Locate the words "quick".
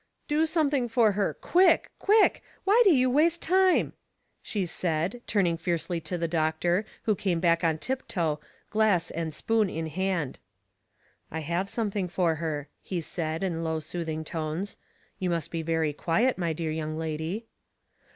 1.51-1.91, 1.99-2.41